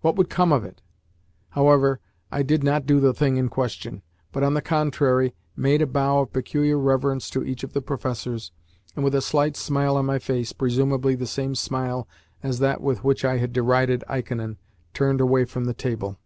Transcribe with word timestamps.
"What 0.00 0.14
would 0.14 0.30
come 0.30 0.52
of 0.52 0.64
it?" 0.64 0.80
However, 1.48 1.98
I 2.30 2.44
did 2.44 2.62
not 2.62 2.86
do 2.86 3.00
the 3.00 3.12
thing 3.12 3.36
in 3.36 3.48
question, 3.48 4.02
but, 4.30 4.44
on 4.44 4.54
the 4.54 4.62
contrary, 4.62 5.34
made 5.56 5.82
a 5.82 5.88
bow 5.88 6.20
of 6.20 6.32
peculiar 6.32 6.78
reverence 6.78 7.28
to 7.30 7.42
each 7.42 7.64
of 7.64 7.72
the 7.72 7.82
professors, 7.82 8.52
and 8.94 9.02
with 9.02 9.12
a 9.16 9.20
slight 9.20 9.56
smile 9.56 9.96
on 9.96 10.06
my 10.06 10.20
face 10.20 10.52
presumably 10.52 11.16
the 11.16 11.26
same 11.26 11.56
smile 11.56 12.06
as 12.44 12.60
that 12.60 12.80
with 12.80 13.02
which 13.02 13.24
I 13.24 13.38
had 13.38 13.52
derided 13.52 14.04
Ikonin 14.08 14.56
turned 14.94 15.20
away 15.20 15.44
from 15.46 15.64
the 15.64 15.74
table. 15.74 16.16